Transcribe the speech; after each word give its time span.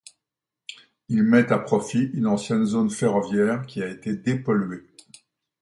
Il 1.09 1.21
met 1.21 1.51
à 1.53 1.59
profit 1.59 2.09
une 2.15 2.25
ancienne 2.25 2.65
zone 2.65 2.89
ferroviaire 2.89 3.67
qui 3.67 3.83
a 3.83 3.87
été 3.87 4.15
dépolluée. 4.15 4.87